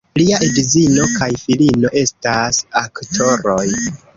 Lia 0.19 0.37
edzino 0.45 1.03
kaj 1.19 1.27
filino 1.43 1.93
estas 2.03 2.63
aktoroj. 2.85 3.63